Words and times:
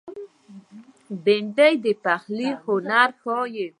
بېنډۍ 1.23 1.73
د 1.83 1.85
پخلي 2.03 2.49
هنر 2.65 3.09
ښيي 3.21 3.67